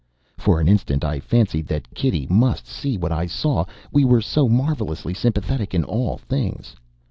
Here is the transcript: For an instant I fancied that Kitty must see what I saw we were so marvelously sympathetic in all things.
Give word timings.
For 0.35 0.59
an 0.59 0.67
instant 0.67 1.03
I 1.05 1.19
fancied 1.19 1.67
that 1.67 1.93
Kitty 1.93 2.25
must 2.27 2.65
see 2.65 2.97
what 2.97 3.11
I 3.11 3.27
saw 3.27 3.65
we 3.91 4.03
were 4.03 4.19
so 4.21 4.49
marvelously 4.49 5.13
sympathetic 5.13 5.75
in 5.75 5.83
all 5.83 6.17
things. 6.17 6.75